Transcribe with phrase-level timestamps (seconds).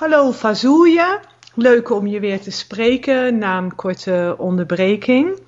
[0.00, 1.20] Hallo Fazouja,
[1.54, 5.40] leuk om je weer te spreken na een korte onderbreking.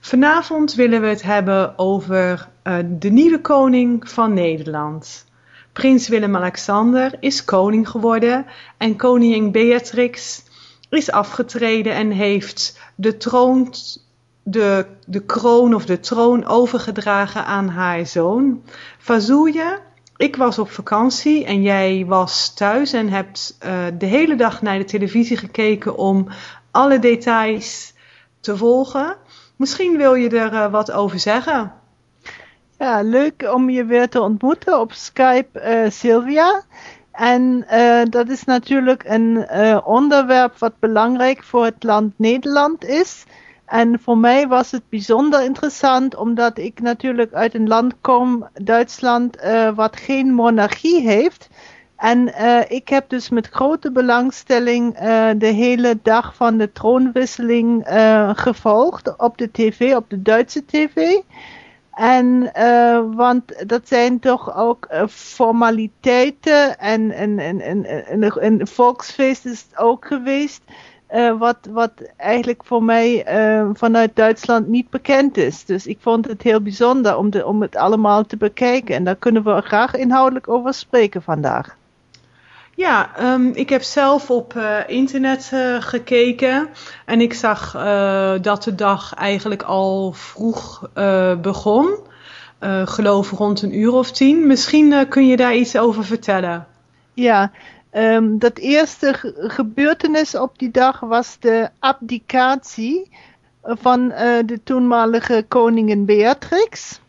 [0.00, 5.26] Vanavond willen we het hebben over uh, de nieuwe koning van Nederland.
[5.72, 8.46] Prins Willem-Alexander is koning geworden
[8.76, 10.42] en koningin Beatrix
[10.90, 13.74] is afgetreden en heeft de troon,
[14.42, 18.62] de, de kroon of de troon overgedragen aan haar zoon.
[18.98, 19.78] Fazouja,
[20.20, 24.78] ik was op vakantie en jij was thuis en hebt uh, de hele dag naar
[24.78, 26.28] de televisie gekeken om
[26.70, 27.94] alle details
[28.40, 29.16] te volgen.
[29.56, 31.72] Misschien wil je er uh, wat over zeggen.
[32.78, 36.62] Ja, leuk om je weer te ontmoeten op Skype, uh, Sylvia.
[37.12, 37.66] En
[38.10, 39.46] dat is natuurlijk een
[39.84, 43.24] onderwerp wat belangrijk voor het land Nederland is.
[43.70, 49.44] En voor mij was het bijzonder interessant, omdat ik natuurlijk uit een land kom, Duitsland,
[49.44, 51.48] uh, wat geen monarchie heeft.
[51.96, 57.86] En uh, ik heb dus met grote belangstelling uh, de hele dag van de troonwisseling
[58.34, 61.18] gevolgd op de tv, op de Duitse tv.
[61.90, 62.52] En
[63.16, 67.12] want dat zijn toch ook formaliteiten en
[68.44, 70.62] een volksfeest is het ook geweest.
[71.14, 75.64] Uh, wat, wat eigenlijk voor mij uh, vanuit Duitsland niet bekend is.
[75.64, 78.94] Dus ik vond het heel bijzonder om, de, om het allemaal te bekijken.
[78.94, 81.76] En daar kunnen we graag inhoudelijk over spreken vandaag.
[82.74, 86.68] Ja, um, ik heb zelf op uh, internet gekeken
[87.06, 87.72] en ik zag
[88.40, 90.90] dat de dag eigenlijk al vroeg
[91.40, 91.96] begon.
[92.84, 94.46] geloof rond een uur of tien.
[94.46, 96.66] Misschien kun je daar iets over vertellen.
[97.14, 97.50] Ja,
[97.92, 103.10] Um, dat eerste gebeurtenis op die dag was de abdicatie
[103.62, 107.00] van uh, de toenmalige koningin Beatrix.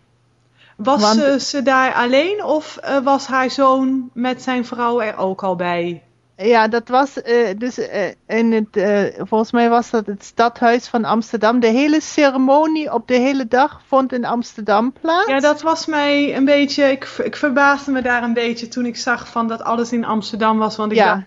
[0.76, 5.18] Was Want, ze, ze daar alleen of uh, was haar zoon met zijn vrouw er
[5.18, 6.04] ook al bij?
[6.44, 7.88] Ja, dat was uh, dus uh,
[8.28, 11.60] in het, uh, volgens mij was dat het stadhuis van Amsterdam.
[11.60, 15.28] De hele ceremonie op de hele dag vond in Amsterdam plaats.
[15.28, 18.98] Ja, dat was mij een beetje, ik, ik verbaasde me daar een beetje toen ik
[18.98, 20.76] zag van dat alles in Amsterdam was.
[20.76, 21.14] Want ik ja.
[21.14, 21.26] dacht,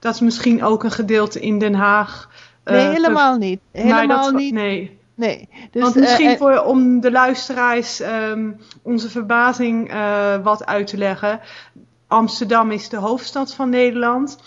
[0.00, 2.30] dat is misschien ook een gedeelte in Den Haag.
[2.64, 3.60] nee, helemaal niet.
[3.72, 4.54] Helemaal dat, niet.
[4.54, 4.98] Nee.
[5.14, 5.48] Nee.
[5.70, 9.92] Dus, Want misschien voor, om de luisteraars um, onze verbazing
[10.42, 11.40] wat uit te leggen.
[12.06, 14.38] Amsterdam is de hoofdstad van Nederland.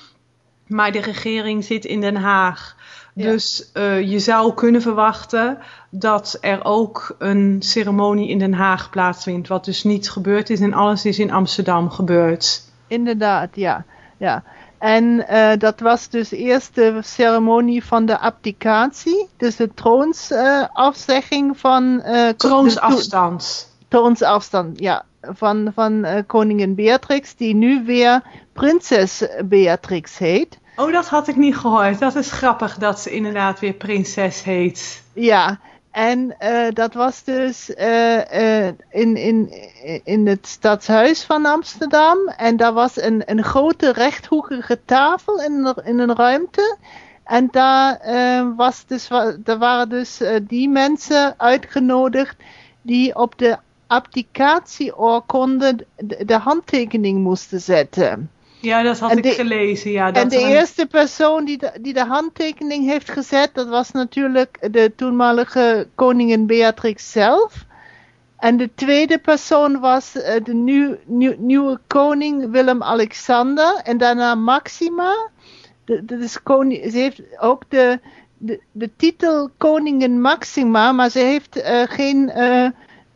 [0.69, 2.75] Maar de regering zit in Den Haag.
[3.13, 5.57] Dus uh, je zou kunnen verwachten
[5.89, 9.47] dat er ook een ceremonie in Den Haag plaatsvindt.
[9.47, 12.63] Wat dus niet gebeurd is en alles is in Amsterdam gebeurd.
[12.87, 13.85] Inderdaad, ja.
[14.17, 14.43] ja.
[14.77, 19.27] En uh, dat was dus eerst de ceremonie van de abdicatie.
[19.37, 22.03] Dus de troonsafzegging uh, van...
[22.37, 23.73] Troonsafstand.
[23.87, 25.03] Troonsafstand, ja.
[25.21, 28.21] Van, van koningin Beatrix, die nu weer
[28.53, 30.58] prinses Beatrix heet.
[30.79, 31.99] Oh, dat had ik niet gehoord.
[31.99, 35.03] Dat is grappig dat ze inderdaad weer prinses heet.
[35.13, 35.59] Ja,
[35.91, 39.53] en uh, dat was dus uh, in, in,
[40.03, 42.17] in het stadshuis van Amsterdam.
[42.27, 46.77] En daar was een, een grote rechthoekige tafel in, in een ruimte.
[47.23, 47.99] En daar,
[48.55, 49.07] was dus,
[49.37, 52.35] daar waren dus die mensen uitgenodigd
[52.81, 53.57] die op de
[53.87, 58.29] abdicatieoorkonde de, de handtekening moesten zetten.
[58.61, 59.91] Ja, dat had ik gelezen.
[59.91, 63.91] Ja, dat en de eerste persoon die de, die de handtekening heeft gezet, dat was
[63.91, 67.65] natuurlijk de toenmalige koningin Beatrix zelf.
[68.37, 73.81] En de tweede persoon was uh, de nieuw, nieuw, nieuwe koning Willem-Alexander.
[73.83, 75.29] En daarna Maxima.
[75.85, 77.99] De, de, de koning, ze heeft ook de,
[78.37, 82.67] de, de titel koningin Maxima, maar ze heeft uh, geen uh,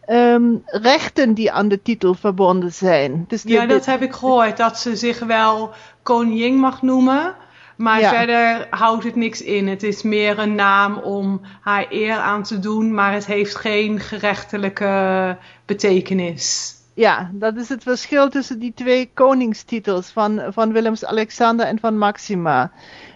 [0.10, 3.26] um, rechten die aan de titel verbonden zijn.
[3.28, 5.72] Dus ja, dat heb ik gehoord, dat ze zich wel
[6.04, 7.36] koningin mag noemen.
[7.76, 8.10] Maar ja.
[8.10, 9.68] verder houdt het niks in.
[9.68, 14.00] Het is meer een naam om haar eer aan te doen, maar het heeft geen
[14.00, 16.76] gerechtelijke betekenis.
[16.94, 22.72] Ja, dat is het verschil tussen die twee koningstitels van, van Willems-Alexander en van Maxima.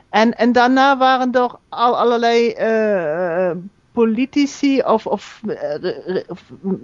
[0.10, 3.52] En, en daarna waren er al allerlei uh,
[4.04, 5.42] politici of, of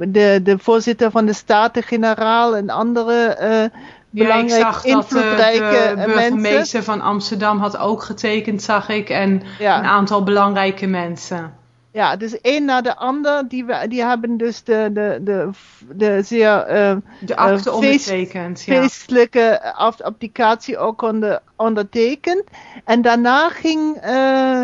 [0.08, 3.80] de, de voorzitter van de Staten-Generaal en andere uh,
[4.10, 8.90] belangrijk ja, ik zag invloedrijke dat de, de burgemeester van Amsterdam had ook getekend, zag
[8.90, 9.10] ik.
[9.10, 9.78] En ja.
[9.78, 11.54] een aantal belangrijke mensen.
[11.92, 15.50] Ja, dus één na de ander, die, die hebben dus de, de, de,
[15.96, 18.82] de zeer uh, de akte uh, ondertekend, ja.
[18.82, 19.74] feestelijke
[20.04, 22.44] applicatie ook onder, ondertekend.
[22.86, 24.64] En daarna ging uh,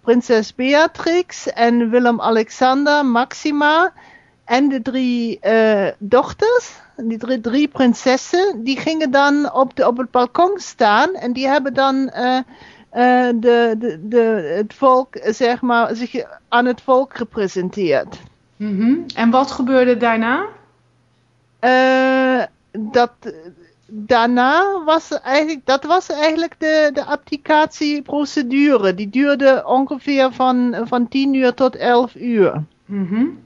[0.00, 3.92] prinses Beatrix en Willem-Alexander, Maxima,
[4.46, 9.96] En de drie uh, dochters, die drie, drie, prinsessen, die gingen dan op, de, op
[9.96, 12.42] het balkon staan en die hebben dan uh, uh,
[13.34, 18.20] de, de, de, het volk, zeg maar, zich aan het volk gepresenteerd.
[18.56, 19.04] Mm -hmm.
[19.14, 20.46] En wat gebeurde daarna?
[22.78, 23.10] dat,
[23.86, 28.94] daarna was eigenlijk, dat was eigenlijk de, de abdicatieprocedure.
[28.94, 32.64] Die duurde ongeveer van, van 10 uur tot 11 uur.
[32.84, 33.38] Mm -hmm.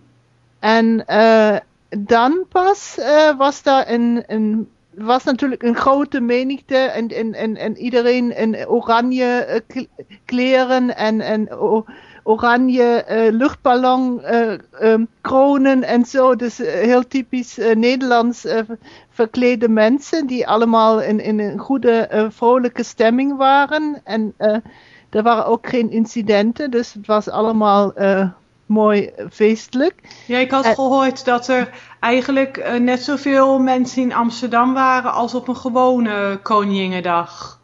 [0.58, 1.56] En uh,
[1.88, 7.56] dan pas uh, was daar een, een, was natuurlijk een grote menigte en, en, en,
[7.56, 9.84] en iedereen in oranje uh,
[10.24, 11.48] kleren en, en
[12.22, 14.20] oranje luchtballon
[14.82, 16.36] um, kronen en zo.
[16.36, 18.46] Dus heel typisch Nederlands
[19.20, 24.00] verklede mensen die allemaal in, in een goede, vrolijke stemming waren.
[24.04, 24.34] En
[25.10, 27.92] er waren ook geen incidenten, dus het was allemaal
[28.70, 29.94] mooi feestelijk.
[30.26, 31.70] Ja, ik had gehoord dat er
[32.00, 37.60] eigenlijk uh, net zoveel mensen in Amsterdam waren als op een gewone Koninginnedag.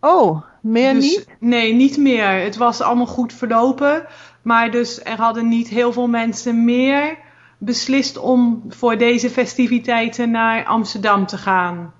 [0.00, 1.26] Oh, meer dus, niet?
[1.38, 2.28] Nee, niet meer.
[2.28, 4.06] Het was allemaal goed verlopen.
[4.42, 7.18] Maar dus er hadden niet heel veel mensen meer
[7.58, 11.92] beslist om voor deze festiviteiten naar Amsterdam te gaan.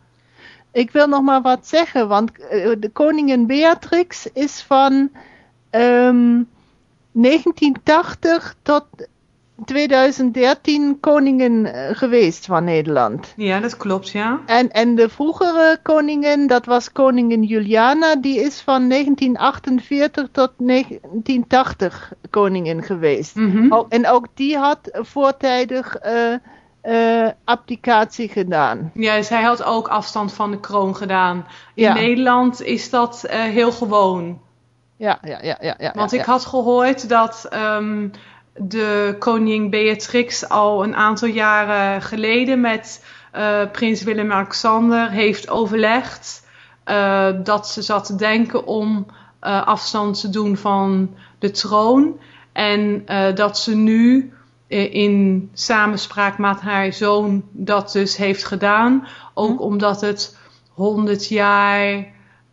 [0.73, 4.93] Ik wil nog maar wat zeggen, want uh, de koningin Beatrix is van
[5.71, 6.49] um,
[7.13, 8.87] 1980 tot
[9.65, 13.33] 2013 koningin geweest van Nederland.
[13.37, 14.41] Ja, dat klopt, ja.
[14.47, 22.13] En, en de vroegere koningin, dat was koningin Juliana, die is van 1948 tot 1980
[22.31, 23.35] koningin geweest.
[23.35, 23.87] Mm -hmm.
[23.89, 26.35] En ook die had voortijdig uh,
[26.85, 28.91] uh, abdicatie gedaan.
[28.95, 31.37] Ja, zij had ook afstand van de kroon gedaan.
[31.75, 31.95] In ja.
[31.95, 34.43] Nederland is dat uh, heel gewoon.
[34.97, 35.75] Ja, ja, ja, ja.
[35.79, 38.11] ja Want ja, ik had gehoord dat um,
[38.57, 43.05] de koningin Beatrix al een aantal jaren geleden met
[43.37, 46.47] uh, prins Willem-Alexander heeft overlegd
[46.87, 49.07] uh, dat ze zat te denken om
[49.43, 52.21] uh, afstand te doen van de troon.
[52.53, 53.05] En
[53.35, 54.33] dat ze nu
[54.69, 59.07] in samenspraak met haar zoon dat dus heeft gedaan.
[59.35, 59.63] Ook hm.
[59.65, 60.37] omdat het
[60.69, 62.07] 100 jaar.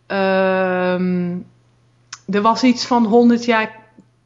[0.07, 1.45] Um,
[2.29, 3.80] er was iets van 100 jaar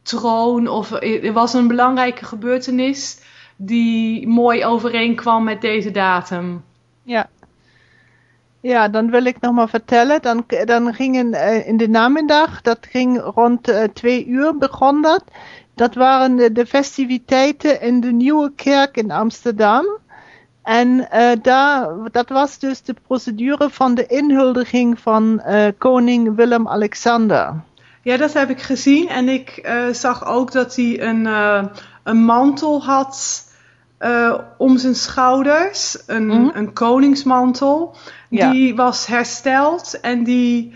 [0.05, 3.19] troon of er was een belangrijke gebeurtenis
[3.55, 6.63] die mooi overeenkwam met deze datum.
[7.03, 7.29] Ja.
[8.59, 10.21] Ja, dan wil ik nog maar vertellen.
[10.21, 15.23] Dan, dan gingen uh, in de namiddag, dat ging rond uh, twee uur begon dat.
[15.75, 19.85] Dat waren de, festiviteiten in de Nieuwe Kerk in Amsterdam.
[20.63, 25.41] En uh, daar, dat was dus de procedure van de inhuldiging van
[25.77, 27.53] koning Willem-Alexander.
[28.05, 29.09] Ja, dat heb ik gezien.
[29.09, 31.63] En ik uh, zag ook dat hij een, uh,
[32.03, 33.43] een mantel had
[33.99, 36.03] uh, om zijn schouders.
[36.05, 36.51] Een, mm.
[36.53, 37.95] een koningsmantel.
[38.29, 38.51] Ja.
[38.51, 40.73] Die was hersteld en die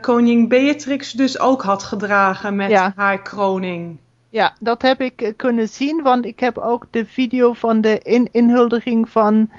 [0.00, 2.92] koningin Beatrix dus ook had gedragen met ja.
[2.96, 3.98] haar kroning.
[4.28, 8.28] Ja, dat heb ik kunnen zien, want ik heb ook de video van de in
[8.30, 9.50] inhuldiging van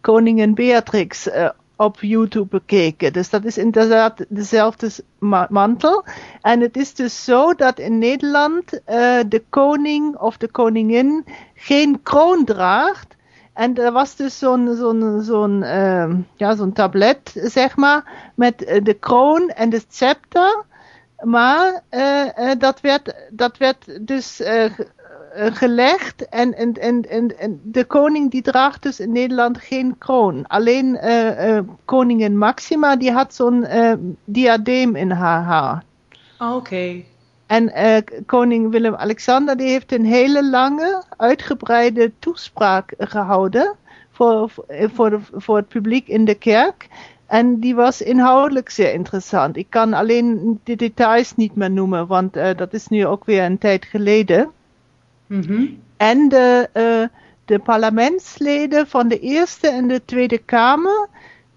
[0.00, 1.28] koningin Beatrix
[1.76, 3.12] op YouTube bekeken.
[3.12, 4.90] Dus dat is inderdaad dezelfde
[5.48, 6.04] mantel.
[6.40, 8.80] En het is dus zo dat in Nederland uh,
[9.28, 11.24] de koning of de koningin
[11.54, 13.14] geen kroon draagt.
[13.52, 18.84] En er was dus zo'n zo'n zo'n uh, ja, zo'n tablet, zeg maar, met uh,
[18.84, 20.64] de kroon en de scepter.
[21.24, 24.42] Maar uh, dat, werd, dat werd dus
[25.34, 30.46] gelegd en, en, en, en, de koning die draagt dus in Nederland geen kroon.
[30.46, 33.66] Alleen uh, uh, koningin Maxima die had zo'n
[34.24, 35.82] diadeem in haar haar.
[36.38, 36.52] Oké.
[36.52, 37.06] Okay.
[37.46, 37.72] En
[38.26, 43.74] koning Willem-Alexander die heeft een hele lange, uitgebreide toespraak gehouden
[44.10, 46.88] voor, voor, de, voor het publiek in de kerk.
[47.26, 49.56] En die was inhoudelijk zeer interessant.
[49.56, 53.58] Ik kan alleen de details niet meer noemen, want dat is nu ook weer een
[53.58, 54.50] tijd geleden.
[55.26, 55.82] -hmm.
[55.96, 61.08] En de, uh, de parlementsleden van de Eerste en de Tweede Kamer,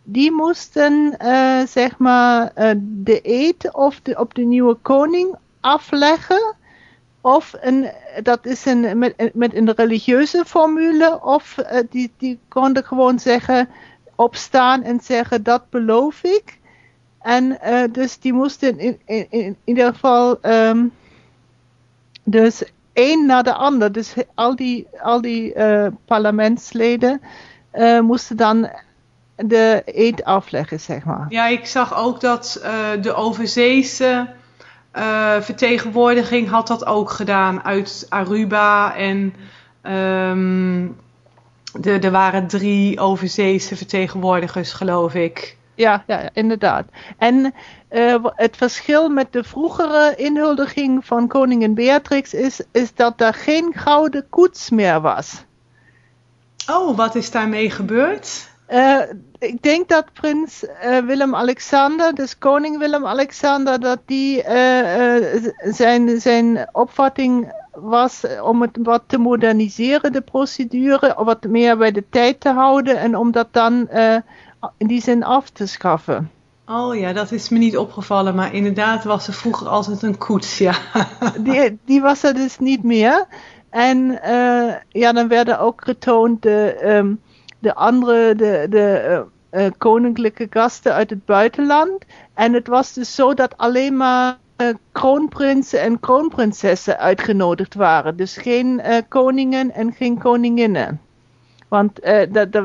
[0.04, 3.22] die moesten uh, zeg maar uh, de
[4.04, 6.56] de, op de nieuwe koning afleggen.
[7.22, 7.92] Of een,
[8.24, 11.56] dat is een, met, een religieuze formule, of
[11.90, 13.70] die, die konden gewoon zeggen,
[14.16, 16.60] opstaan en zeggen dat beloof ik.
[17.22, 17.60] En
[17.92, 20.92] dus die moesten in, in, in ieder geval um,
[22.24, 22.64] dus
[22.98, 23.92] één na de ander.
[23.92, 27.22] Dus al die, al die uh, parlementsleden
[27.74, 28.70] uh, moesten dan
[29.36, 31.26] de eet afleggen, zeg maar.
[31.30, 34.28] Ja, ik zag ook dat uh, de overzeese
[35.40, 39.34] vertegenwoordiging had dat ook gedaan uit Aruba en
[39.82, 40.88] ehm,
[41.74, 45.58] de, er waren drie overzeese vertegenwoordigers, geloof ik.
[45.78, 46.86] Ja, ja, inderdaad.
[47.18, 47.54] En
[47.92, 53.74] uh, het verschil met de vroegere inhuldiging van koningin Beatrix is, is dat er geen
[53.76, 55.46] gouden koets meer was.
[56.70, 58.50] Oh, wat is daarmee gebeurd?
[58.70, 59.02] Uh,
[59.40, 64.44] ik denk dat prins uh, Willem-Alexander, dus koning Willem-Alexander, dat die
[65.64, 72.04] zijn, zijn opvatting was om het wat te moderniseren, de procedure, wat meer bij de
[72.10, 73.90] tijd te houden en om dat dan
[74.78, 76.32] die zin af te schaffen.
[76.66, 80.58] Oh ja, dat is me niet opgevallen, maar inderdaad was er vroeger altijd een koets,
[80.58, 80.74] ja.
[81.40, 83.28] die, die was er dus niet meer.
[83.70, 87.22] En uh, ja, dan werden ook getoond de, um,
[87.60, 92.06] de andere, de, de uh, uh, koninklijke gasten uit het buitenland.
[92.34, 94.38] En het was dus zo dat alleen maar
[94.92, 98.18] kroonprinsen en kroonprinsessen uitgenodigd waren.
[98.18, 101.02] Dus geen koningen en geen koninginnen.
[101.68, 102.22] Want uh,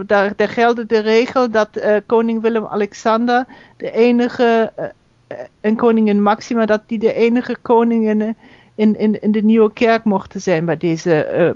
[0.07, 6.83] daar, geldde de regel dat uh, koning Willem-Alexander de enige, uh, en koningin Maxima, dat
[6.87, 8.37] die de enige koningen
[8.75, 11.55] in, in, in de nieuwe kerk mochten zijn bij deze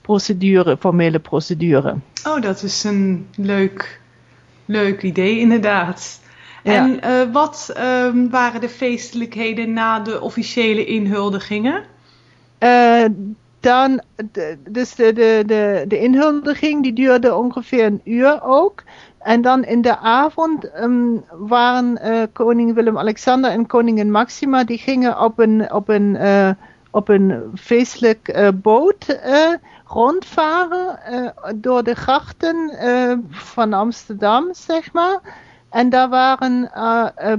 [0.00, 1.94] procedure, formele procedure.
[2.26, 4.00] Oh, dat is een leuk,
[4.64, 6.20] leuk idee inderdaad.
[6.62, 6.98] Ja.
[7.00, 11.84] En wat um, waren de feestelijkheden na de officiële inhuldigingen?
[13.62, 14.00] Dan,
[14.68, 18.82] dus de, de, de, de inhuldiging die duurde ongeveer een uur ook.
[19.18, 25.20] En dan in de avond um, waren uh, koning Willem-Alexander en koningin Maxima, die gingen
[25.20, 26.50] op een, op een, uh,
[26.90, 29.20] op een feestelijk uh, boot
[29.86, 30.98] rondvaren
[31.56, 32.72] door de grachten
[33.30, 35.20] van Amsterdam, zeg maar.
[35.70, 36.70] En daar waren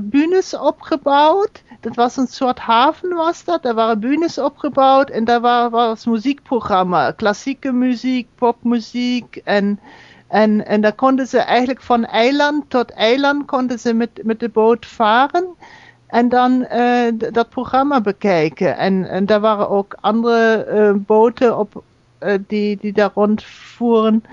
[0.09, 3.63] bühnes opgebouwd dat was een soort haven was dat.
[3.63, 7.11] Daar waren bühnes opgebouwd en daar was, was muziekprogramma.
[7.11, 9.79] Klassieke muziek, popmuziek en,
[10.27, 14.85] en daar konden ze eigenlijk van eiland tot eiland konden ze met, met de boot
[14.85, 15.45] varen.
[16.07, 18.77] En dan uh, dat programma bekijken.
[18.77, 21.83] En, en daar waren ook andere uh, boten op,
[22.47, 24.23] die, die daar rondvoeren.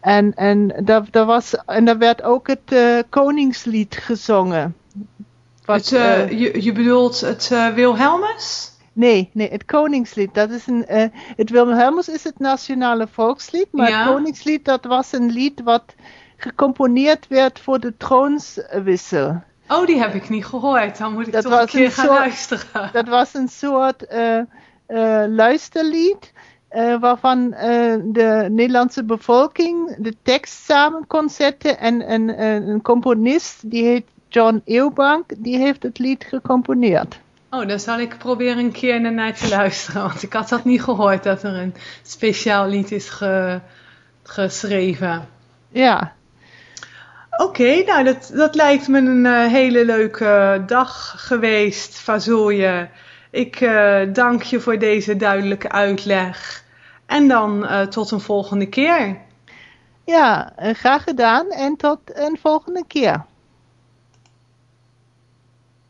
[0.00, 2.76] En, en, daar was, en daar werd ook het
[3.08, 4.74] Koningslied gezongen.
[5.68, 8.72] Wat, het, uh, je, je bedoelt het uh, Wilhelmus?
[8.92, 10.34] Nee, nee, het Koningslied.
[10.34, 11.04] Dat is een, uh,
[11.36, 13.98] het Wilhelmus is het nationale volkslied, maar ja.
[13.98, 15.94] het Koningslied dat was een lied wat
[16.36, 19.42] gecomponeerd werd voor de troonswissel.
[19.68, 20.98] Oh, die heb ik niet gehoord.
[20.98, 22.90] Dan moet ik dat toch een keer een gaan soort, luisteren.
[22.92, 24.06] Dat was een soort
[25.28, 26.32] luisterlied.
[26.70, 27.50] Uh, waarvan
[28.02, 34.62] de Nederlandse bevolking de tekst samen kon zetten en, en een componist, die heet John
[34.64, 37.18] Eeuwbank, die heeft het lied gecomponeerd.
[37.50, 40.02] Oh, dan zal ik proberen een keer naar te luisteren.
[40.02, 43.60] Want ik had dat niet gehoord dat er een speciaal lied is ge,
[44.22, 45.28] geschreven.
[45.68, 46.12] Ja.
[47.36, 52.88] Oké, nou dat, dat lijkt me een uh, hele leuke dag geweest, Fazooie.
[53.30, 56.64] Ik uh, dank je voor deze duidelijke uitleg.
[57.06, 59.16] En dan uh, tot een volgende keer.
[60.04, 63.24] Ja, graag gedaan en tot een volgende keer.